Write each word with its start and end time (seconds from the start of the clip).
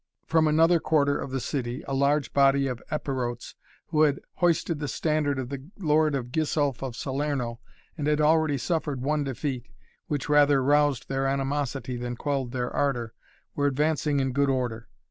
From 0.25 0.47
another 0.47 0.79
quarter 0.79 1.15
of 1.15 1.29
the 1.29 1.39
city 1.39 1.83
a 1.87 1.93
large 1.93 2.33
body 2.33 2.65
of 2.65 2.81
Epirotes, 2.89 3.53
who 3.89 4.01
had 4.01 4.19
hoisted 4.37 4.79
the 4.79 4.87
standard 4.87 5.37
of 5.37 5.49
the 5.49 5.69
Lord 5.77 6.15
Gisulph 6.31 6.81
of 6.81 6.95
Salerno 6.95 7.59
and 7.95 8.07
had 8.07 8.19
already 8.19 8.57
suffered 8.57 9.03
one 9.03 9.23
defeat, 9.23 9.67
which 10.07 10.27
rather 10.27 10.63
roused 10.63 11.07
their 11.07 11.27
animosity 11.27 11.97
than 11.97 12.15
quelled 12.15 12.51
their 12.51 12.71
ardor, 12.71 13.13
were 13.53 13.67
advancing 13.67 14.19
in 14.19 14.31
good 14.33 14.49
order. 14.49 14.87